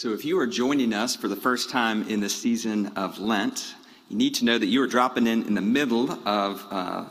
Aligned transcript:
So, 0.00 0.12
if 0.12 0.24
you 0.24 0.38
are 0.38 0.46
joining 0.46 0.92
us 0.92 1.16
for 1.16 1.26
the 1.26 1.34
first 1.34 1.70
time 1.70 2.08
in 2.08 2.20
the 2.20 2.28
season 2.28 2.92
of 2.94 3.18
Lent, 3.18 3.74
you 4.08 4.16
need 4.16 4.36
to 4.36 4.44
know 4.44 4.56
that 4.56 4.66
you 4.66 4.80
are 4.80 4.86
dropping 4.86 5.26
in 5.26 5.44
in 5.48 5.54
the 5.54 5.60
middle 5.60 6.12
of 6.24 6.64
uh, 6.70 7.04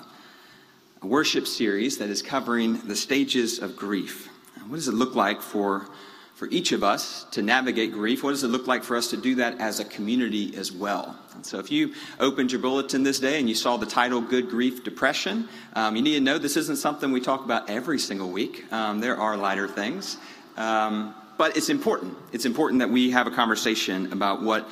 a 1.01 1.05
worship 1.05 1.47
series 1.47 1.97
that 1.97 2.09
is 2.09 2.21
covering 2.21 2.79
the 2.87 2.95
stages 2.95 3.59
of 3.59 3.75
grief. 3.75 4.29
What 4.69 4.77
does 4.77 4.87
it 4.87 4.93
look 4.93 5.15
like 5.15 5.41
for, 5.41 5.89
for 6.35 6.47
each 6.47 6.71
of 6.71 6.81
us 6.81 7.25
to 7.31 7.41
navigate 7.41 7.91
grief? 7.91 8.23
What 8.23 8.29
does 8.29 8.45
it 8.45 8.47
look 8.47 8.67
like 8.67 8.85
for 8.85 8.95
us 8.95 9.09
to 9.09 9.17
do 9.17 9.35
that 9.35 9.59
as 9.59 9.81
a 9.81 9.83
community 9.83 10.55
as 10.55 10.71
well? 10.71 11.19
And 11.35 11.45
so, 11.45 11.59
if 11.59 11.69
you 11.69 11.93
opened 12.21 12.53
your 12.53 12.61
bulletin 12.61 13.03
this 13.03 13.19
day 13.19 13.37
and 13.37 13.49
you 13.49 13.55
saw 13.55 13.75
the 13.75 13.85
title 13.85 14.21
Good 14.21 14.49
Grief 14.49 14.85
Depression, 14.85 15.49
um, 15.73 15.97
you 15.97 16.01
need 16.01 16.13
to 16.13 16.21
know 16.21 16.37
this 16.37 16.55
isn't 16.55 16.77
something 16.77 17.11
we 17.11 17.19
talk 17.19 17.43
about 17.43 17.69
every 17.69 17.99
single 17.99 18.29
week. 18.29 18.71
Um, 18.71 19.01
there 19.01 19.17
are 19.17 19.35
lighter 19.35 19.67
things. 19.67 20.15
Um, 20.55 21.13
but 21.37 21.55
it's 21.55 21.69
important. 21.69 22.17
It's 22.31 22.45
important 22.45 22.79
that 22.79 22.89
we 22.89 23.11
have 23.11 23.27
a 23.27 23.31
conversation 23.31 24.11
about 24.11 24.41
what 24.41 24.67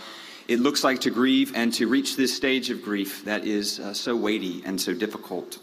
it 0.47 0.59
looks 0.59 0.83
like 0.83 1.01
to 1.01 1.09
grieve 1.09 1.53
and 1.55 1.73
to 1.73 1.87
reach 1.87 2.15
this 2.15 2.35
stage 2.35 2.69
of 2.69 2.81
grief 2.81 3.25
that 3.25 3.45
is 3.45 3.79
uh, 3.79 3.93
so 3.93 4.15
weighty 4.15 4.61
and 4.65 4.79
so 4.79 4.93
difficult. 4.93 5.59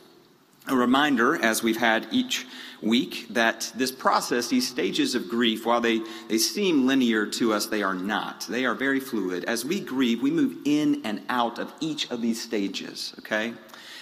A 0.68 0.76
reminder, 0.76 1.42
as 1.44 1.62
we've 1.62 1.76
had 1.76 2.06
each 2.12 2.46
week, 2.80 3.26
that 3.30 3.72
this 3.74 3.90
process, 3.90 4.48
these 4.48 4.68
stages 4.68 5.16
of 5.16 5.28
grief, 5.28 5.66
while 5.66 5.80
they, 5.80 6.02
they 6.28 6.38
seem 6.38 6.86
linear 6.86 7.26
to 7.26 7.52
us, 7.52 7.66
they 7.66 7.82
are 7.82 7.94
not. 7.94 8.46
They 8.48 8.64
are 8.64 8.74
very 8.74 9.00
fluid. 9.00 9.44
As 9.44 9.64
we 9.64 9.80
grieve, 9.80 10.22
we 10.22 10.30
move 10.30 10.58
in 10.64 11.02
and 11.04 11.22
out 11.28 11.58
of 11.58 11.72
each 11.80 12.10
of 12.12 12.22
these 12.22 12.40
stages, 12.40 13.12
okay? 13.18 13.54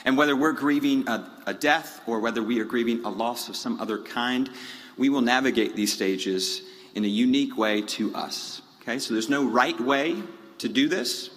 And 0.04 0.18
whether 0.18 0.36
we're 0.36 0.52
grieving 0.52 1.08
a, 1.08 1.30
a 1.46 1.54
death 1.54 2.02
or 2.06 2.20
whether 2.20 2.42
we 2.42 2.60
are 2.60 2.64
grieving 2.64 3.04
a 3.04 3.10
loss 3.10 3.48
of 3.48 3.56
some 3.56 3.80
other 3.80 3.98
kind, 3.98 4.50
we 4.98 5.08
will 5.08 5.22
navigate 5.22 5.76
these 5.76 5.92
stages 5.92 6.62
in 6.94 7.04
a 7.04 7.08
unique 7.08 7.56
way 7.56 7.82
to 7.82 8.14
us. 8.14 8.62
Okay, 8.82 8.98
so 8.98 9.14
there's 9.14 9.28
no 9.28 9.44
right 9.44 9.78
way 9.80 10.16
to 10.58 10.68
do 10.68 10.88
this. 10.88 11.30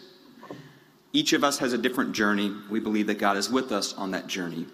Each 1.12 1.34
of 1.34 1.44
us 1.44 1.60
has 1.60 1.74
a 1.74 1.78
different 1.78 2.14
journey. 2.14 2.56
We 2.70 2.80
believe 2.80 3.08
that 3.08 3.20
God 3.20 3.38
is 3.38 3.50
with 3.50 3.72
us 3.72 3.94
on 3.94 4.12
that 4.12 4.28
journey. 4.28 4.66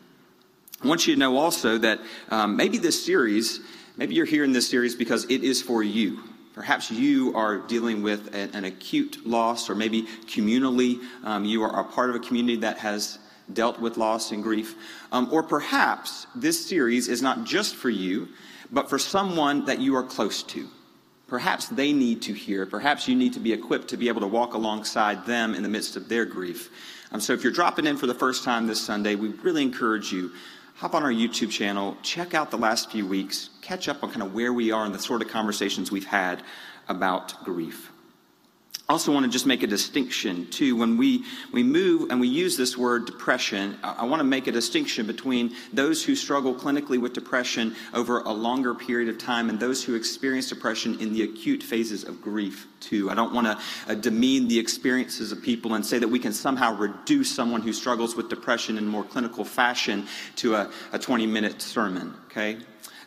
I 0.81 0.88
want 0.88 1.05
you 1.05 1.13
to 1.13 1.19
know 1.19 1.38
also 1.38 1.77
that 1.80 2.00
um, 2.30 2.55
maybe 2.55 2.77
this 2.77 3.05
series, 3.05 3.59
maybe 3.97 4.16
you're 4.16 4.25
here 4.25 4.45
in 4.45 4.53
this 4.53 4.69
series 4.69 4.95
because 4.95 5.25
it 5.25 5.44
is 5.44 5.61
for 5.61 5.83
you. 5.83 6.19
Perhaps 6.53 6.91
you 6.91 7.35
are 7.35 7.57
dealing 7.57 8.02
with 8.02 8.33
an, 8.33 8.52
an 8.53 8.66
acute 8.66 9.25
loss, 9.25 9.69
or 9.69 9.75
maybe 9.75 10.03
communally, 10.27 11.02
um, 11.23 11.44
you 11.44 11.63
are 11.63 11.80
a 11.81 11.83
part 11.83 12.09
of 12.09 12.16
a 12.16 12.19
community 12.19 12.57
that 12.57 12.77
has 12.77 13.19
dealt 13.52 13.80
with 13.80 13.97
loss 13.97 14.31
and 14.31 14.44
grief. 14.44 14.75
Um, 15.11 15.27
or 15.31 15.44
perhaps 15.44 16.27
this 16.35 16.67
series 16.67 17.07
is 17.07 17.22
not 17.22 17.44
just 17.44 17.75
for 17.75 17.89
you, 17.89 18.30
but 18.72 18.89
for 18.89 19.00
someone 19.00 19.66
that 19.66 19.80
you 19.80 19.95
are 19.95 20.03
close 20.03 20.44
to. 20.44 20.67
Perhaps 21.28 21.67
they 21.67 21.94
need 21.94 22.23
to 22.23 22.34
hear. 22.34 22.66
Perhaps 22.66 23.08
you 23.08 23.16
need 23.16 23.34
to 23.34 23.39
be 23.39 23.53
equipped 23.53 23.89
to 23.89 23.98
be 23.98 24.08
able 24.08 24.22
to 24.22 24.28
walk 24.28 24.56
alongside 24.56 25.25
them 25.25 25.53
in 25.53 25.62
the 25.62 25.70
midst 25.70 25.95
of 25.95 26.09
their 26.09 26.25
grief. 26.25 26.72
Um, 27.12 27.20
so 27.20 27.34
if 27.34 27.44
you're 27.44 27.53
dropping 27.53 27.86
in 27.86 27.97
for 27.97 28.08
the 28.08 28.16
first 28.16 28.44
time 28.44 28.66
this 28.66 28.81
Sunday, 28.81 29.16
we 29.16 29.30
really 29.30 29.62
encourage 29.62 30.12
you 30.12 30.31
hop 30.75 30.95
on 30.95 31.03
our 31.03 31.12
YouTube 31.12 31.52
channel, 31.52 31.97
check 32.03 32.34
out 32.34 32.52
the 32.52 32.58
last 32.58 32.90
few 32.90 33.06
weeks, 33.06 33.50
catch 33.62 33.90
up 33.90 34.02
on 34.02 34.09
kind 34.09 34.23
of 34.23 34.34
where 34.34 34.53
we 34.53 34.72
are 34.72 34.86
and 34.86 34.95
the 34.95 35.00
sort 35.00 35.22
of 35.22 35.28
conversations 35.28 35.92
we've 35.92 36.06
had 36.06 36.42
about 36.88 37.44
grief. 37.44 37.92
I 38.89 38.93
also 38.93 39.11
want 39.11 39.23
to 39.23 39.31
just 39.31 39.45
make 39.45 39.61
a 39.61 39.67
distinction 39.67 40.47
too. 40.47 40.75
When 40.75 40.97
we, 40.97 41.23
we 41.51 41.61
move 41.61 42.09
and 42.09 42.19
we 42.19 42.27
use 42.27 42.57
this 42.57 42.75
word 42.75 43.05
depression, 43.05 43.77
I, 43.83 44.03
want 44.03 44.19
to 44.19 44.23
make 44.23 44.47
a 44.47 44.51
distinction 44.51 45.05
between 45.05 45.55
those 45.71 46.03
who 46.03 46.15
struggle 46.15 46.55
clinically 46.55 46.99
with 46.99 47.13
depression 47.13 47.75
over 47.93 48.21
a 48.21 48.31
longer 48.31 48.73
period 48.73 49.07
of 49.07 49.19
time 49.19 49.51
and 49.51 49.59
those 49.59 49.83
who 49.83 49.93
experience 49.93 50.49
depression 50.49 50.99
in 50.99 51.13
the 51.13 51.21
acute 51.21 51.61
phases 51.61 52.03
of 52.03 52.19
grief 52.19 52.65
too. 52.79 53.11
I 53.11 53.13
don't 53.13 53.31
want 53.31 53.45
to 53.45 53.59
uh, 53.91 53.94
demean 53.94 54.47
the 54.47 54.57
experiences 54.57 55.31
of 55.31 55.39
people 55.39 55.75
and 55.75 55.85
say 55.85 55.99
that 55.99 56.07
we 56.07 56.17
can 56.17 56.33
somehow 56.33 56.75
reduce 56.75 57.29
someone 57.29 57.61
who 57.61 57.73
struggles 57.73 58.16
with 58.16 58.28
depression 58.28 58.79
in 58.79 58.88
more 58.88 59.03
clinical 59.03 59.45
fashion 59.45 60.07
to 60.38 60.55
a, 60.55 60.72
a 60.94 60.97
20 60.97 61.28
minute 61.28 61.61
sermon, 61.61 62.16
okay? 62.25 62.57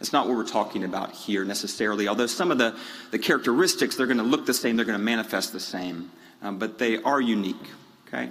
That's 0.03 0.13
not 0.13 0.27
what 0.27 0.37
we're 0.37 0.43
talking 0.43 0.83
about 0.83 1.13
here 1.13 1.45
necessarily, 1.45 2.09
although 2.09 2.27
some 2.27 2.51
of 2.51 2.59
the, 2.59 2.77
the 3.13 3.21
characteristics, 3.21 3.95
they're 3.95 4.09
going 4.09 4.17
to 4.17 4.25
look 4.25 4.47
the 4.47 4.53
same, 4.53 4.75
they're 4.75 4.85
going 4.85 4.99
to 4.99 5.05
manifest 5.05 5.53
the 5.53 5.61
same, 5.61 6.11
um, 6.43 6.59
but 6.59 6.77
they 6.77 7.01
are 7.05 7.21
unique, 7.21 7.71
okay? 8.09 8.31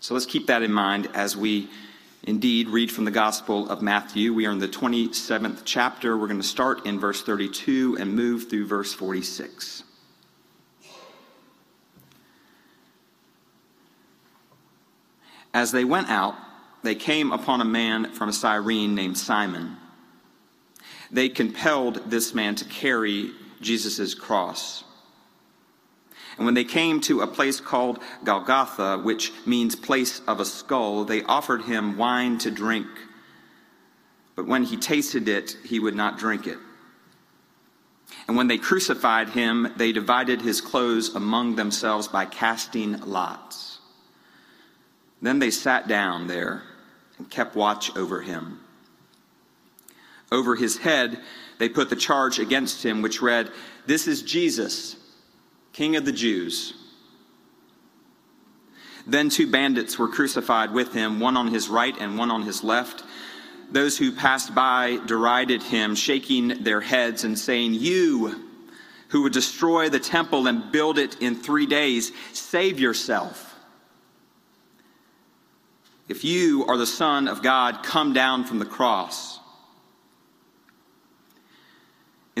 So 0.00 0.12
let's 0.12 0.26
keep 0.26 0.48
that 0.48 0.62
in 0.62 0.70
mind 0.70 1.08
as 1.14 1.38
we 1.38 1.70
indeed 2.24 2.68
read 2.68 2.92
from 2.92 3.06
the 3.06 3.10
Gospel 3.10 3.66
of 3.70 3.80
Matthew. 3.80 4.34
We 4.34 4.44
are 4.44 4.50
in 4.50 4.58
the 4.58 4.68
27th 4.68 5.62
chapter. 5.64 6.18
We're 6.18 6.26
going 6.26 6.38
to 6.38 6.46
start 6.46 6.84
in 6.84 7.00
verse 7.00 7.22
32 7.22 7.96
and 7.98 8.14
move 8.14 8.50
through 8.50 8.66
verse 8.66 8.92
46. 8.92 9.82
As 15.54 15.72
they 15.72 15.86
went 15.86 16.10
out, 16.10 16.34
they 16.82 16.94
came 16.94 17.32
upon 17.32 17.62
a 17.62 17.64
man 17.64 18.12
from 18.12 18.30
Cyrene 18.32 18.94
named 18.94 19.16
Simon 19.16 19.78
they 21.10 21.28
compelled 21.28 22.10
this 22.10 22.34
man 22.34 22.54
to 22.56 22.64
carry 22.64 23.32
Jesus' 23.60 24.14
cross. 24.14 24.84
And 26.36 26.46
when 26.46 26.54
they 26.54 26.64
came 26.64 27.00
to 27.02 27.20
a 27.20 27.26
place 27.26 27.60
called 27.60 27.98
Golgotha, 28.24 28.98
which 28.98 29.32
means 29.44 29.76
place 29.76 30.22
of 30.26 30.40
a 30.40 30.44
skull, 30.44 31.04
they 31.04 31.22
offered 31.24 31.62
him 31.62 31.98
wine 31.98 32.38
to 32.38 32.50
drink. 32.50 32.86
But 34.36 34.46
when 34.46 34.64
he 34.64 34.76
tasted 34.76 35.28
it, 35.28 35.56
he 35.64 35.78
would 35.78 35.94
not 35.94 36.18
drink 36.18 36.46
it. 36.46 36.58
And 38.26 38.36
when 38.36 38.48
they 38.48 38.58
crucified 38.58 39.30
him, 39.30 39.72
they 39.76 39.92
divided 39.92 40.40
his 40.40 40.60
clothes 40.60 41.14
among 41.14 41.56
themselves 41.56 42.08
by 42.08 42.24
casting 42.24 43.00
lots. 43.00 43.78
Then 45.20 45.40
they 45.40 45.50
sat 45.50 45.88
down 45.88 46.26
there 46.26 46.62
and 47.18 47.28
kept 47.28 47.54
watch 47.54 47.94
over 47.96 48.22
him. 48.22 48.60
Over 50.32 50.54
his 50.54 50.78
head, 50.78 51.20
they 51.58 51.68
put 51.68 51.90
the 51.90 51.96
charge 51.96 52.38
against 52.38 52.84
him, 52.84 53.02
which 53.02 53.20
read, 53.20 53.50
This 53.86 54.06
is 54.06 54.22
Jesus, 54.22 54.96
King 55.72 55.96
of 55.96 56.04
the 56.04 56.12
Jews. 56.12 56.74
Then 59.06 59.28
two 59.28 59.50
bandits 59.50 59.98
were 59.98 60.08
crucified 60.08 60.72
with 60.72 60.92
him, 60.94 61.20
one 61.20 61.36
on 61.36 61.48
his 61.48 61.68
right 61.68 61.96
and 61.98 62.16
one 62.16 62.30
on 62.30 62.42
his 62.42 62.62
left. 62.62 63.02
Those 63.72 63.98
who 63.98 64.12
passed 64.12 64.54
by 64.54 64.98
derided 65.06 65.62
him, 65.62 65.94
shaking 65.94 66.62
their 66.62 66.80
heads 66.80 67.24
and 67.24 67.38
saying, 67.38 67.74
You 67.74 68.50
who 69.08 69.22
would 69.22 69.32
destroy 69.32 69.88
the 69.88 69.98
temple 69.98 70.46
and 70.46 70.70
build 70.70 70.96
it 70.96 71.20
in 71.20 71.34
three 71.34 71.66
days, 71.66 72.12
save 72.32 72.78
yourself. 72.78 73.58
If 76.08 76.24
you 76.24 76.64
are 76.66 76.76
the 76.76 76.86
Son 76.86 77.26
of 77.26 77.42
God, 77.42 77.82
come 77.82 78.12
down 78.12 78.44
from 78.44 78.60
the 78.60 78.64
cross. 78.64 79.39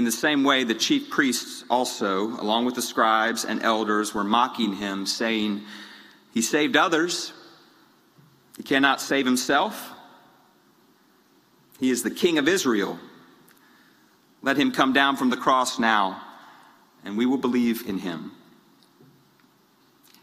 In 0.00 0.04
the 0.06 0.10
same 0.10 0.44
way, 0.44 0.64
the 0.64 0.74
chief 0.74 1.10
priests 1.10 1.62
also, 1.68 2.28
along 2.40 2.64
with 2.64 2.74
the 2.74 2.80
scribes 2.80 3.44
and 3.44 3.62
elders, 3.62 4.14
were 4.14 4.24
mocking 4.24 4.76
him, 4.76 5.04
saying, 5.04 5.60
He 6.32 6.40
saved 6.40 6.74
others. 6.74 7.34
He 8.56 8.62
cannot 8.62 9.02
save 9.02 9.26
himself. 9.26 9.92
He 11.80 11.90
is 11.90 12.02
the 12.02 12.10
King 12.10 12.38
of 12.38 12.48
Israel. 12.48 12.98
Let 14.40 14.56
him 14.56 14.72
come 14.72 14.94
down 14.94 15.16
from 15.16 15.28
the 15.28 15.36
cross 15.36 15.78
now, 15.78 16.22
and 17.04 17.18
we 17.18 17.26
will 17.26 17.36
believe 17.36 17.86
in 17.86 17.98
him. 17.98 18.32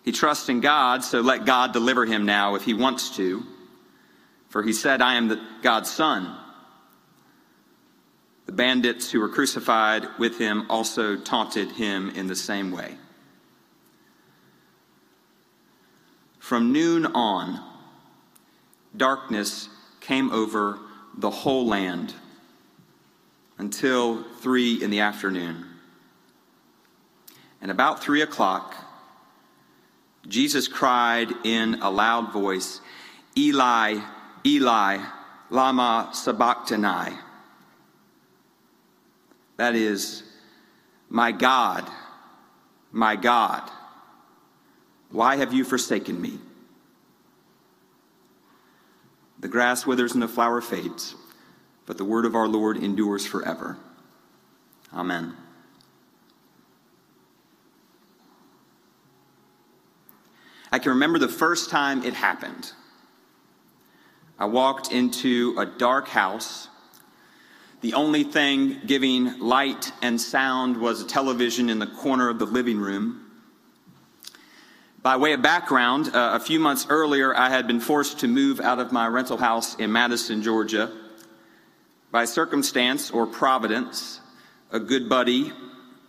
He 0.04 0.12
trusts 0.12 0.50
in 0.50 0.60
God, 0.60 1.04
so 1.04 1.22
let 1.22 1.46
God 1.46 1.72
deliver 1.72 2.04
him 2.04 2.26
now 2.26 2.56
if 2.56 2.64
he 2.64 2.74
wants 2.74 3.16
to. 3.18 3.44
For 4.50 4.64
he 4.64 4.74
said, 4.74 5.04
I 5.04 5.18
am 5.18 5.40
God's 5.62 5.92
son. 5.92 6.36
The 8.48 8.54
bandits 8.54 9.12
who 9.12 9.20
were 9.20 9.30
crucified 9.30 10.08
with 10.18 10.40
him 10.40 10.66
also 10.70 11.18
taunted 11.18 11.74
him 11.74 12.10
in 12.12 12.28
the 12.28 12.36
same 12.36 12.72
way. 12.72 12.96
From 16.40 16.72
noon 16.72 17.06
on, 17.08 17.62
darkness 18.96 19.68
came 20.00 20.32
over 20.32 20.80
the 21.18 21.30
whole 21.30 21.68
land 21.68 22.14
until 23.58 24.24
three 24.40 24.82
in 24.82 24.92
the 24.92 25.02
afternoon. 25.02 25.66
And 27.62 27.70
about 27.70 28.02
three 28.02 28.22
o'clock, 28.22 28.76
Jesus 30.26 30.70
cried 30.70 31.34
in 31.44 31.82
a 31.82 31.90
loud 31.90 32.32
voice, 32.32 32.80
Eli, 33.36 34.00
Eli, 34.46 35.00
Lama 35.50 36.12
Sabachthani 36.14 37.27
that 39.58 39.76
is, 39.76 40.24
My 41.10 41.32
God, 41.32 41.88
my 42.92 43.16
God, 43.16 43.70
why 45.10 45.36
have 45.38 45.54
you 45.54 45.64
forsaken 45.64 46.20
me? 46.22 46.40
The 49.40 49.48
grass 49.48 49.86
withers 49.86 50.14
and 50.14 50.22
the 50.22 50.28
flower 50.28 50.62
fades, 50.62 51.16
but 51.86 51.98
the 51.98 52.06
word 52.06 52.26
of 52.26 52.36
our 52.36 52.48
Lord 52.48 52.78
endures 52.78 53.26
forever. 53.26 53.78
Amen. 54.94 55.36
I 60.72 60.80
can 60.80 60.92
remember 60.92 61.20
the 61.20 61.28
first 61.28 61.70
time 61.70 62.04
it 62.04 62.14
happened. 62.14 62.74
I 64.38 64.46
walked 64.46 64.92
into 64.92 65.56
a 65.58 65.66
dark 65.66 66.10
house 66.10 66.68
the 67.82 67.94
only 67.94 68.24
thing 68.24 68.82
giving 68.88 69.40
light 69.40 69.92
and 70.02 70.20
sound 70.20 70.78
was 70.78 71.02
a 71.02 71.06
television 71.06 71.70
in 71.70 71.78
the 71.78 71.86
corner 71.86 72.28
of 72.28 72.40
the 72.40 72.46
living 72.46 72.80
room. 72.80 73.24
By 75.04 75.18
way 75.18 75.34
of 75.34 75.44
background, 75.44 76.10
uh, 76.14 76.32
a 76.34 76.40
few 76.40 76.60
months 76.60 76.88
earlier, 76.90 77.36
I 77.36 77.50
had 77.50 77.68
been 77.68 77.80
forced 77.80 78.20
to 78.22 78.28
move 78.28 78.60
out 78.60 78.80
of 78.80 78.92
my 78.92 79.08
rental 79.08 79.38
house 79.38 79.76
in 79.76 79.92
Madison, 79.92 80.42
Georgia. 80.42 80.92
By 82.12 82.26
circumstance 82.26 83.12
or 83.12 83.28
providence, 83.28 84.22
a 84.72 84.80
good 84.80 85.08
buddy 85.08 85.52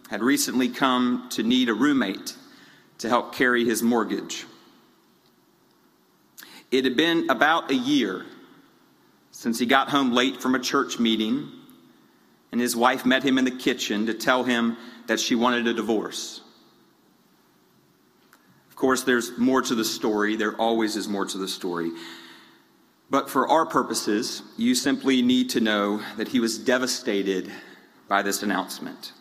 had 0.09 0.23
recently 0.23 0.71
come 0.71 1.29
to 1.33 1.43
need 1.43 1.69
a 1.69 1.75
roommate 1.75 2.35
to 2.99 3.11
help 3.11 3.35
carry 3.35 3.67
his 3.67 3.83
mortgage. 3.83 4.47
It 6.71 6.85
had 6.85 6.97
been 6.97 7.29
about 7.29 7.71
a 7.71 7.75
year 7.75 8.25
since 9.33 9.59
he 9.59 9.67
got 9.67 9.91
home 9.91 10.13
late 10.13 10.41
from 10.43 10.55
a 10.55 10.59
church 10.59 10.99
meeting, 10.99 11.53
and 12.53 12.61
his 12.61 12.75
wife 12.75 13.05
met 13.05 13.23
him 13.23 13.39
in 13.39 13.45
the 13.45 13.51
kitchen 13.51 14.07
to 14.07 14.15
tell 14.15 14.45
him 14.45 14.77
that 15.07 15.21
she 15.21 15.35
wanted 15.35 15.67
a 15.67 15.75
divorce. 15.75 16.41
Of 18.71 18.77
course, 18.77 19.03
there's 19.03 19.37
more 19.39 19.63
to 19.63 19.75
the 19.75 19.85
story. 19.85 20.37
There 20.37 20.55
always 20.57 20.97
is 20.97 21.09
more 21.09 21.27
to 21.27 21.39
the 21.39 21.49
story. 21.49 21.91
But 23.11 23.31
for 23.31 23.49
our 23.49 23.67
purposes, 23.67 24.43
you 24.57 24.75
simply 24.75 25.23
need 25.23 25.51
to 25.51 25.61
know 25.61 26.03
that 26.17 26.29
he 26.29 26.41
was 26.41 26.59
devastated 26.59 27.51
by 28.07 28.23
this 28.23 28.43
announcement. 28.43 29.13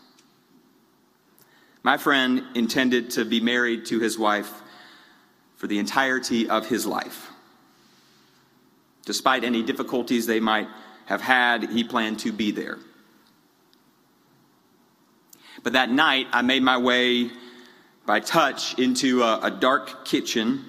My 1.83 1.97
friend 1.97 2.43
intended 2.53 3.11
to 3.11 3.23
be 3.23 3.39
married 3.39 3.85
to 3.87 3.99
his 3.99 4.19
wife 4.19 4.61
for 5.55 5.67
the 5.67 5.79
entirety 5.79 6.49
of 6.49 6.67
his 6.67 6.85
life. 6.85 7.31
Despite 9.05 9.45
any 9.45 9.63
difficulties 9.63 10.25
they 10.25 10.41
might 10.41 10.67
have 11.05 11.21
had, 11.21 11.69
he 11.71 11.83
planned 11.83 12.19
to 12.19 12.33
be 12.33 12.51
there. 12.51 12.77
But 15.67 15.73
that 15.73 15.91
night, 15.91 16.27
I 16.31 16.43
made 16.43 16.63
my 16.63 16.77
way 16.77 17.29
by 18.05 18.21
touch 18.21 18.79
into 18.79 19.21
a, 19.21 19.47
a 19.47 19.51
dark 19.51 20.05
kitchen. 20.05 20.63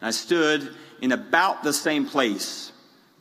I 0.00 0.12
stood 0.12 0.74
in 1.02 1.12
about 1.12 1.62
the 1.62 1.74
same 1.74 2.06
place 2.06 2.72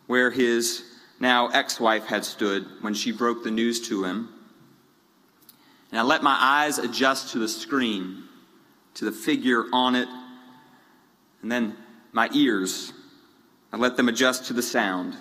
where 0.07 0.31
his 0.31 0.81
now 1.19 1.47
ex 1.49 1.77
wife 1.77 2.05
had 2.05 2.23
stood 2.23 2.65
when 2.79 2.93
she 2.93 3.11
broke 3.11 3.43
the 3.43 3.51
news 3.51 3.85
to 3.89 4.05
him. 4.05 4.29
And 5.91 5.99
I 5.99 6.03
let 6.03 6.23
my 6.23 6.37
eyes 6.39 6.77
adjust 6.77 7.33
to 7.33 7.39
the 7.39 7.49
screen, 7.49 8.23
to 8.93 9.03
the 9.03 9.11
figure 9.11 9.65
on 9.73 9.93
it, 9.93 10.07
and 11.41 11.51
then 11.51 11.75
my 12.13 12.29
ears 12.31 12.93
I 13.73 13.75
let 13.75 13.97
them 13.97 14.07
adjust 14.07 14.45
to 14.45 14.53
the 14.53 14.63
sound. 14.63 15.17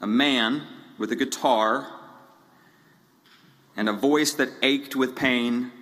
A 0.00 0.06
man 0.06 0.62
with 0.96 1.12
a 1.12 1.16
guitar 1.16 1.99
and 3.80 3.88
a 3.88 3.94
voice 3.94 4.34
that 4.34 4.50
ached 4.60 4.94
with 4.94 5.16
pain 5.16 5.72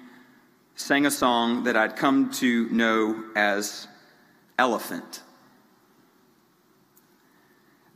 sang 0.77 1.05
a 1.05 1.11
song 1.11 1.65
that 1.65 1.77
I'd 1.77 1.97
come 1.97 2.31
to 2.35 2.69
know 2.69 3.25
as 3.35 3.89
Elephant. 4.56 5.25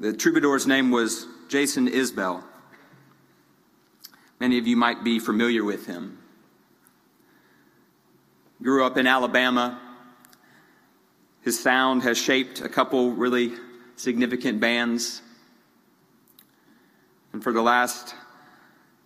The 0.00 0.12
troubadour's 0.12 0.66
name 0.66 0.90
was 0.90 1.28
Jason 1.48 1.86
Isbell. 1.86 2.42
Many 4.40 4.58
of 4.58 4.66
you 4.66 4.76
might 4.76 5.04
be 5.04 5.20
familiar 5.20 5.62
with 5.62 5.86
him. 5.86 6.18
Grew 8.60 8.84
up 8.84 8.96
in 8.96 9.06
Alabama, 9.06 9.80
his 11.42 11.60
sound 11.60 12.02
has 12.02 12.18
shaped 12.18 12.60
a 12.60 12.68
couple 12.68 13.12
really 13.12 13.52
significant 13.94 14.58
bands. 14.58 15.22
And 17.32 17.40
for 17.40 17.52
the 17.52 17.62
last 17.62 18.16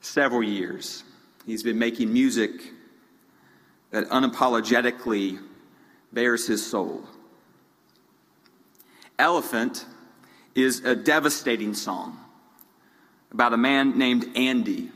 several 0.01 0.43
years, 0.43 1.05
he's 1.45 1.63
been 1.63 1.79
making 1.79 2.13
music 2.13 2.73
that 3.91 4.09
unapologetically 4.09 5.39
bears 6.13 6.47
his 6.47 6.65
soul. 6.65 7.05
Elephant 9.19 9.87
is 10.55 10.85
a 10.85 10.95
devastating 10.95 11.75
song 11.75 12.19
about 13.33 13.53
a 13.53 13.57
man 13.57 13.99
named 13.99 14.27
Andy 14.37 14.91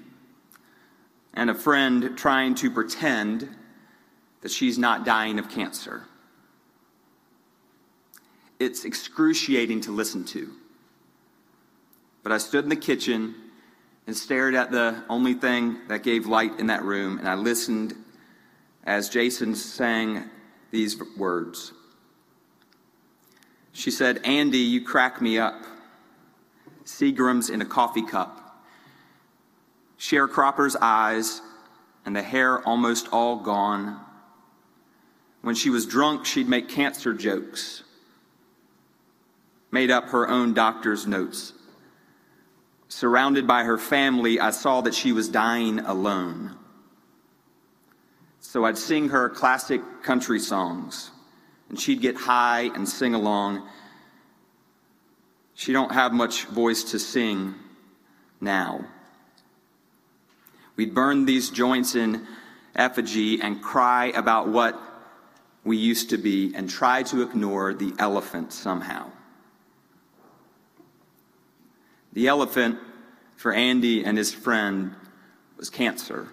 and 1.34 1.50
a 1.50 1.54
friend 1.54 2.16
trying 2.16 2.54
to 2.56 2.70
pretend 2.70 3.48
that 4.40 4.50
she's 4.50 4.78
not 4.78 5.04
dying 5.04 5.38
of 5.38 5.48
cancer 5.48 6.04
it's 8.60 8.84
excruciating 8.84 9.80
to 9.80 9.90
listen 9.90 10.22
to. 10.26 10.52
But 12.22 12.30
I 12.30 12.38
stood 12.38 12.64
in 12.64 12.70
the 12.70 12.76
kitchen 12.76 13.34
and 14.06 14.16
stared 14.16 14.54
at 14.54 14.70
the 14.70 15.04
only 15.08 15.34
thing 15.34 15.78
that 15.88 16.02
gave 16.02 16.26
light 16.26 16.58
in 16.58 16.66
that 16.66 16.82
room, 16.82 17.18
and 17.18 17.28
I 17.28 17.34
listened 17.34 17.94
as 18.84 19.08
Jason 19.08 19.54
sang 19.54 20.24
these 20.70 20.96
words. 21.16 21.72
She 23.72 23.90
said, 23.90 24.20
Andy, 24.24 24.58
you 24.58 24.84
crack 24.84 25.20
me 25.20 25.38
up. 25.38 25.64
Seagram's 26.84 27.50
in 27.50 27.62
a 27.62 27.66
coffee 27.66 28.04
cup. 28.04 28.64
Sharecropper's 29.98 30.76
eyes 30.80 31.40
and 32.04 32.16
the 32.16 32.22
hair 32.22 32.66
almost 32.66 33.08
all 33.12 33.36
gone. 33.36 34.00
When 35.42 35.54
she 35.54 35.70
was 35.70 35.86
drunk, 35.86 36.26
she'd 36.26 36.48
make 36.48 36.68
cancer 36.68 37.14
jokes 37.14 37.84
made 39.70 39.90
up 39.90 40.08
her 40.10 40.28
own 40.28 40.54
doctor's 40.54 41.06
notes. 41.06 41.52
Surrounded 42.90 43.46
by 43.46 43.62
her 43.62 43.78
family, 43.78 44.40
I 44.40 44.50
saw 44.50 44.80
that 44.80 44.94
she 44.94 45.12
was 45.12 45.28
dying 45.28 45.78
alone. 45.78 46.56
So 48.40 48.64
I'd 48.64 48.76
sing 48.76 49.10
her 49.10 49.28
classic 49.28 49.80
country 50.02 50.40
songs, 50.40 51.12
and 51.68 51.78
she'd 51.78 52.00
get 52.00 52.16
high 52.16 52.62
and 52.74 52.88
sing 52.88 53.14
along. 53.14 53.62
She 55.54 55.72
don't 55.72 55.92
have 55.92 56.12
much 56.12 56.46
voice 56.46 56.82
to 56.90 56.98
sing 56.98 57.54
now. 58.40 58.84
We'd 60.74 60.92
burn 60.92 61.26
these 61.26 61.48
joints 61.48 61.94
in 61.94 62.26
effigy 62.74 63.40
and 63.40 63.62
cry 63.62 64.06
about 64.06 64.48
what 64.48 64.76
we 65.62 65.76
used 65.76 66.10
to 66.10 66.18
be 66.18 66.52
and 66.56 66.68
try 66.68 67.04
to 67.04 67.22
ignore 67.22 67.72
the 67.72 67.94
elephant 68.00 68.52
somehow. 68.52 69.12
The 72.12 72.28
elephant 72.28 72.78
for 73.36 73.52
Andy 73.52 74.04
and 74.04 74.18
his 74.18 74.32
friend 74.32 74.94
was 75.56 75.70
cancer. 75.70 76.28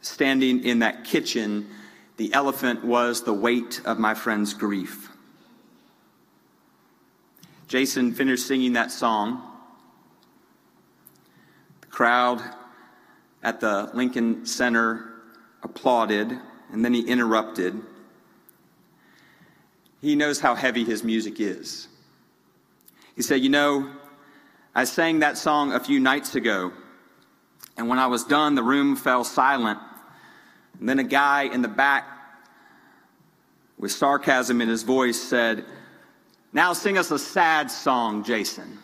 Standing 0.00 0.64
in 0.64 0.80
that 0.80 1.04
kitchen, 1.04 1.68
the 2.16 2.32
elephant 2.32 2.84
was 2.84 3.24
the 3.24 3.32
weight 3.32 3.80
of 3.84 3.98
my 3.98 4.14
friend's 4.14 4.54
grief. 4.54 5.10
Jason 7.66 8.12
finished 8.12 8.46
singing 8.46 8.74
that 8.74 8.92
song. 8.92 9.42
The 11.80 11.86
crowd 11.88 12.42
at 13.42 13.60
the 13.60 13.90
Lincoln 13.94 14.46
Center 14.46 15.12
applauded, 15.62 16.38
and 16.70 16.84
then 16.84 16.94
he 16.94 17.00
interrupted. 17.00 17.80
He 20.00 20.14
knows 20.14 20.40
how 20.40 20.54
heavy 20.54 20.84
his 20.84 21.02
music 21.02 21.40
is. 21.40 21.88
He 23.16 23.22
said, 23.22 23.40
You 23.42 23.48
know, 23.48 23.90
I 24.74 24.84
sang 24.84 25.20
that 25.20 25.38
song 25.38 25.72
a 25.72 25.80
few 25.80 26.00
nights 26.00 26.34
ago, 26.34 26.72
and 27.76 27.88
when 27.88 27.98
I 27.98 28.06
was 28.06 28.24
done, 28.24 28.54
the 28.54 28.62
room 28.62 28.96
fell 28.96 29.24
silent. 29.24 29.78
And 30.78 30.88
then 30.88 30.98
a 30.98 31.04
guy 31.04 31.42
in 31.44 31.62
the 31.62 31.68
back, 31.68 32.08
with 33.78 33.92
sarcasm 33.92 34.60
in 34.60 34.68
his 34.68 34.82
voice, 34.82 35.20
said, 35.20 35.64
Now 36.52 36.72
sing 36.72 36.98
us 36.98 37.10
a 37.10 37.18
sad 37.18 37.70
song, 37.70 38.24
Jason. 38.24 38.78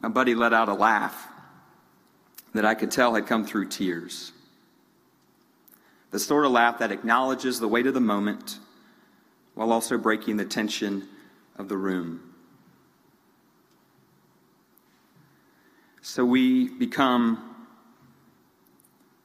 My 0.00 0.08
buddy 0.08 0.34
let 0.34 0.52
out 0.52 0.68
a 0.68 0.74
laugh 0.74 1.28
that 2.54 2.64
I 2.64 2.74
could 2.74 2.90
tell 2.90 3.14
had 3.14 3.26
come 3.26 3.44
through 3.44 3.68
tears. 3.68 4.32
The 6.10 6.18
sort 6.18 6.46
of 6.46 6.52
laugh 6.52 6.78
that 6.78 6.92
acknowledges 6.92 7.58
the 7.58 7.68
weight 7.68 7.86
of 7.86 7.94
the 7.94 8.00
moment 8.00 8.58
while 9.58 9.72
also 9.72 9.98
breaking 9.98 10.36
the 10.36 10.44
tension 10.44 11.02
of 11.56 11.68
the 11.68 11.76
room. 11.76 12.20
So 16.00 16.24
we 16.24 16.68
become 16.68 17.56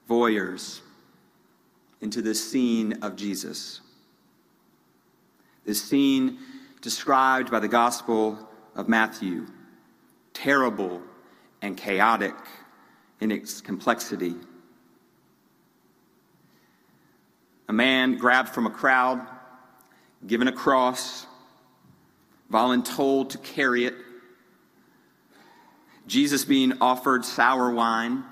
voyeurs 0.10 0.80
into 2.02 2.24
this 2.24 2.44
scene 2.50 2.94
of 3.04 3.16
Jesus. 3.16 3.82
This 5.68 5.80
scene 5.80 6.40
described 6.82 7.52
by 7.52 7.60
the 7.60 7.68
Gospel 7.68 8.50
of 8.74 8.90
Matthew, 8.90 9.46
terrible 10.34 11.04
and 11.62 11.78
chaotic 11.78 12.34
in 13.22 13.30
its 13.30 13.62
complexity. 13.62 14.34
A 17.70 17.74
man 17.74 18.18
grabbed 18.18 18.50
from 18.50 18.66
a 18.66 18.72
crowd, 18.72 19.28
given 20.25 20.48
a 20.48 20.51
cross, 20.51 21.25
voluntold 22.51 23.30
to 23.30 23.38
carry 23.38 23.86
it. 23.86 23.96
Jesus 26.08 26.46
being 26.46 26.74
offered 26.82 27.25
sour 27.25 27.72
wine, 27.72 28.24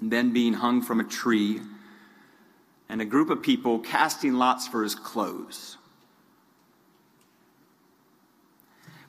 and 0.00 0.10
then 0.10 0.32
being 0.32 0.54
hung 0.54 0.82
from 0.82 1.00
a 1.00 1.04
tree, 1.04 1.60
and 2.88 3.00
a 3.00 3.04
group 3.04 3.30
of 3.30 3.42
people 3.42 3.78
casting 3.78 4.34
lots 4.34 4.66
for 4.68 4.82
his 4.82 4.94
clothes. 4.94 5.76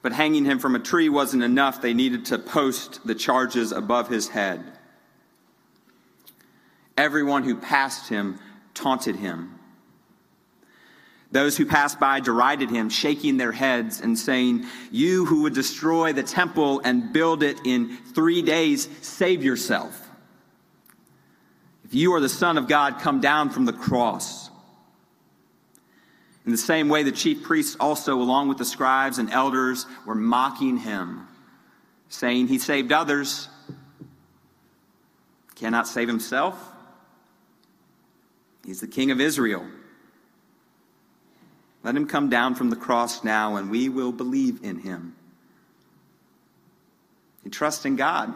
But 0.01 0.13
hanging 0.13 0.45
him 0.45 0.59
from 0.59 0.75
a 0.75 0.79
tree 0.79 1.09
wasn't 1.09 1.43
enough. 1.43 1.81
They 1.81 1.93
needed 1.93 2.25
to 2.25 2.39
post 2.39 3.05
the 3.05 3.15
charges 3.15 3.71
above 3.71 4.07
his 4.07 4.29
head. 4.29 4.63
Everyone 6.97 7.43
who 7.43 7.55
passed 7.55 8.09
him 8.09 8.39
taunted 8.73 9.17
him. 9.17 9.58
Those 11.31 11.55
who 11.57 11.65
passed 11.65 11.99
by 11.99 12.19
derided 12.21 12.71
him, 12.71 12.89
shaking 12.89 13.37
their 13.37 13.51
heads 13.51 14.01
and 14.01 14.17
saying, 14.17 14.65
You 14.91 15.25
who 15.25 15.43
would 15.43 15.53
destroy 15.53 16.11
the 16.11 16.23
temple 16.23 16.81
and 16.83 17.13
build 17.13 17.43
it 17.43 17.59
in 17.65 17.97
three 17.97 18.41
days, 18.41 18.89
save 19.01 19.43
yourself. 19.43 20.07
If 21.85 21.93
you 21.93 22.13
are 22.13 22.19
the 22.19 22.29
Son 22.29 22.57
of 22.57 22.67
God, 22.67 22.99
come 22.99 23.19
down 23.19 23.51
from 23.51 23.65
the 23.65 23.73
cross. 23.73 24.49
In 26.45 26.51
the 26.51 26.57
same 26.57 26.89
way, 26.89 27.03
the 27.03 27.11
chief 27.11 27.43
priests 27.43 27.77
also, 27.79 28.15
along 28.15 28.47
with 28.47 28.57
the 28.57 28.65
scribes 28.65 29.19
and 29.19 29.29
elders, 29.29 29.85
were 30.07 30.15
mocking 30.15 30.77
him, 30.77 31.27
saying, 32.07 32.47
He 32.47 32.57
saved 32.57 32.91
others, 32.91 33.49
cannot 35.55 35.87
save 35.87 36.07
himself. 36.07 36.71
He's 38.65 38.81
the 38.81 38.87
King 38.87 39.11
of 39.11 39.21
Israel. 39.21 39.65
Let 41.83 41.95
him 41.95 42.07
come 42.07 42.29
down 42.29 42.55
from 42.55 42.69
the 42.69 42.75
cross 42.75 43.23
now, 43.23 43.55
and 43.55 43.71
we 43.71 43.89
will 43.89 44.11
believe 44.11 44.63
in 44.63 44.79
him. 44.79 45.15
You 47.43 47.51
trust 47.51 47.85
in 47.85 47.95
God. 47.95 48.33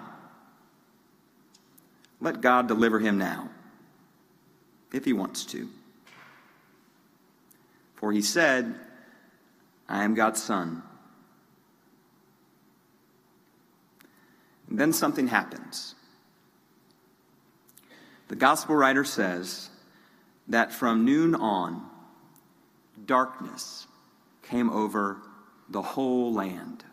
Let 2.21 2.39
God 2.39 2.67
deliver 2.67 2.99
him 2.99 3.17
now, 3.17 3.49
if 4.93 5.03
he 5.03 5.11
wants 5.11 5.45
to. 5.47 5.69
For 7.95 8.13
he 8.13 8.21
said, 8.21 8.75
I 9.89 10.05
am 10.05 10.13
God's 10.13 10.41
son. 10.41 10.83
And 14.69 14.79
then 14.79 14.93
something 14.93 15.27
happens. 15.27 15.95
The 18.29 18.35
gospel 18.35 18.75
writer 18.75 19.03
says 19.03 19.69
that 20.47 20.71
from 20.71 21.05
noon 21.05 21.35
on, 21.35 21.87
darkness 23.05 23.87
came 24.41 24.69
over 24.69 25.17
the 25.69 25.81
whole 25.81 26.33
land. 26.33 26.83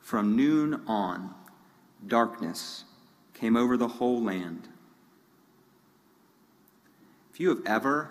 From 0.00 0.36
noon 0.36 0.82
on, 0.86 1.34
darkness 2.06 2.84
came 3.32 3.56
over 3.56 3.76
the 3.76 3.88
whole 3.88 4.22
land. 4.22 4.68
If 7.32 7.40
you 7.40 7.48
have 7.48 7.62
ever 7.66 8.10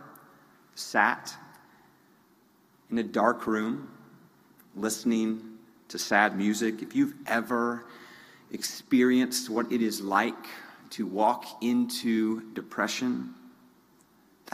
sat 0.75 1.33
in 2.89 2.97
a 2.97 3.03
dark 3.03 3.47
room 3.47 3.89
listening 4.75 5.41
to 5.89 5.99
sad 5.99 6.35
music, 6.35 6.81
if 6.81 6.95
you've 6.95 7.13
ever 7.27 7.85
experienced 8.51 9.49
what 9.49 9.71
it 9.71 9.81
is 9.81 10.01
like 10.01 10.47
to 10.89 11.05
walk 11.05 11.45
into 11.63 12.41
depression, 12.53 13.33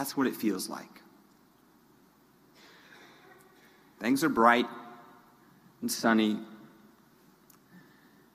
that's 0.00 0.16
what 0.16 0.26
it 0.26 0.34
feels 0.34 0.70
like. 0.70 1.02
Things 4.00 4.24
are 4.24 4.30
bright 4.30 4.64
and 5.82 5.92
sunny, 5.92 6.38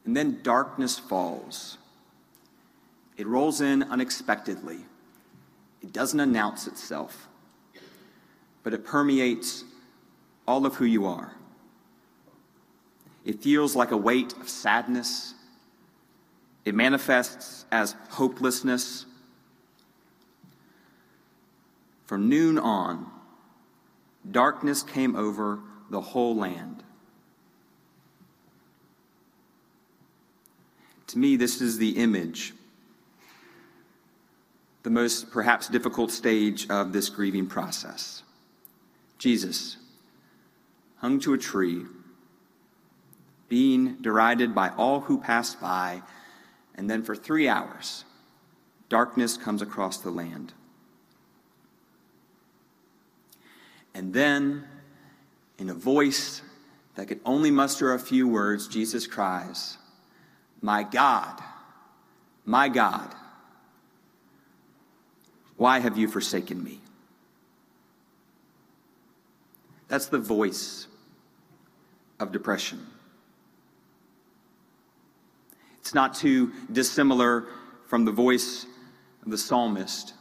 and 0.05 0.15
then 0.15 0.43
darkness 0.43 0.99
falls. 0.99 1.79
It 3.17 3.25
rolls 3.25 3.61
in 3.61 3.81
unexpectedly. 3.81 4.77
It 5.81 5.91
doesn't 5.91 6.19
announce 6.19 6.67
itself, 6.67 7.27
but 8.61 8.75
it 8.75 8.85
permeates 8.85 9.63
all 10.47 10.67
of 10.67 10.75
who 10.75 10.85
you 10.85 11.07
are. 11.07 11.31
It 13.25 13.41
feels 13.41 13.75
like 13.75 13.89
a 13.89 13.97
weight 13.97 14.33
of 14.33 14.49
sadness. 14.49 15.33
It 16.63 16.75
manifests 16.75 17.65
as 17.71 17.95
hopelessness 18.11 19.07
from 22.05 22.29
noon 22.29 22.57
on, 22.57 23.09
darkness 24.29 24.83
came 24.83 25.15
over 25.15 25.59
the 25.89 26.01
whole 26.01 26.35
land. 26.35 26.83
To 31.07 31.19
me, 31.19 31.35
this 31.35 31.61
is 31.61 31.77
the 31.77 31.97
image, 31.97 32.53
the 34.83 34.89
most 34.89 35.31
perhaps 35.31 35.67
difficult 35.67 36.11
stage 36.11 36.69
of 36.69 36.93
this 36.93 37.09
grieving 37.09 37.47
process. 37.47 38.23
Jesus, 39.17 39.77
hung 40.97 41.19
to 41.21 41.33
a 41.33 41.37
tree, 41.37 41.85
being 43.47 43.95
derided 44.01 44.53
by 44.53 44.69
all 44.69 45.01
who 45.01 45.19
passed 45.19 45.61
by, 45.61 46.01
and 46.73 46.89
then 46.89 47.03
for 47.03 47.15
three 47.15 47.47
hours, 47.47 48.03
darkness 48.89 49.37
comes 49.37 49.61
across 49.61 49.99
the 49.99 50.09
land. 50.09 50.53
And 53.95 54.13
then, 54.13 54.65
in 55.57 55.69
a 55.69 55.73
voice 55.73 56.41
that 56.95 57.07
could 57.07 57.21
only 57.25 57.49
muster 57.49 57.93
a 57.93 57.99
few 57.99 58.27
words, 58.27 58.67
Jesus 58.67 59.07
cries, 59.07 59.77
My 60.61 60.83
God, 60.83 61.41
my 62.43 62.67
God, 62.67 63.15
why 65.55 65.79
have 65.79 65.97
you 65.97 66.09
forsaken 66.09 66.61
me? 66.61 66.81
That's 69.87 70.07
the 70.07 70.19
voice 70.19 70.87
of 72.19 72.33
depression. 72.33 72.85
It's 75.79 75.93
not 75.93 76.15
too 76.15 76.51
dissimilar 76.69 77.45
from 77.87 78.03
the 78.03 78.11
voice 78.11 78.65
of 79.23 79.31
the 79.31 79.37
psalmist. 79.37 80.13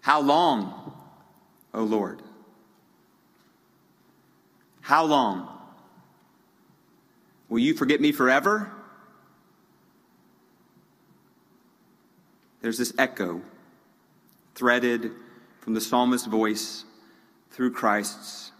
How 0.00 0.22
long, 0.22 1.01
O 1.74 1.82
Lord? 1.84 2.22
How 4.80 5.04
long? 5.04 5.48
Will 7.48 7.60
you 7.60 7.74
forget 7.74 8.00
me 8.00 8.12
forever? 8.12 8.70
There's 12.60 12.78
this 12.78 12.92
echo 12.98 13.42
threaded 14.54 15.12
from 15.60 15.74
the 15.74 15.80
psalmist's 15.80 16.26
voice 16.26 16.84
through 17.50 17.72
Christ's 17.72 18.52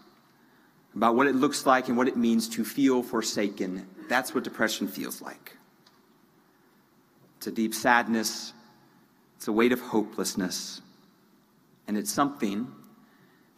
about 0.95 1.15
what 1.15 1.27
it 1.27 1.35
looks 1.35 1.65
like 1.65 1.87
and 1.87 1.97
what 1.97 2.07
it 2.07 2.17
means 2.17 2.47
to 2.49 2.63
feel 2.63 3.01
forsaken. 3.01 3.87
That's 4.09 4.35
what 4.35 4.43
depression 4.43 4.87
feels 4.87 5.21
like. 5.21 5.57
It's 7.37 7.47
a 7.47 7.51
deep 7.51 7.73
sadness, 7.73 8.53
it's 9.37 9.47
a 9.47 9.51
weight 9.51 9.71
of 9.71 9.81
hopelessness, 9.81 10.81
and 11.87 11.97
it's 11.97 12.11
something 12.11 12.71